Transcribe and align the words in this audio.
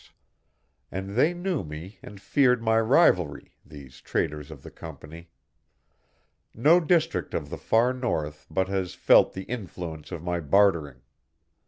And 0.91 1.11
they 1.11 1.31
knew 1.31 1.63
me 1.63 1.99
and 2.01 2.19
feared 2.19 2.59
my 2.63 2.79
rivalry, 2.79 3.53
these 3.63 4.01
traders 4.01 4.49
of 4.49 4.63
the 4.63 4.71
Company. 4.71 5.29
No 6.55 6.79
district 6.79 7.35
of 7.35 7.51
the 7.51 7.57
far 7.59 7.93
North 7.93 8.47
but 8.49 8.67
has 8.67 8.95
felt 8.95 9.33
the 9.33 9.43
influence 9.43 10.11
of 10.11 10.23
my 10.23 10.39
bartering. 10.39 11.01